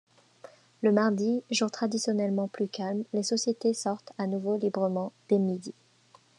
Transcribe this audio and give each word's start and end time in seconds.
Le 0.81 0.91
mardi, 0.91 1.43
jour 1.51 1.69
traditionnellement 1.69 2.47
plus 2.47 2.67
calme, 2.67 3.03
les 3.13 3.21
sociétés 3.21 3.75
sortent 3.75 4.13
à 4.17 4.25
nouveau 4.25 4.57
librement 4.57 5.13
dès 5.29 5.37
midi. 5.37 5.75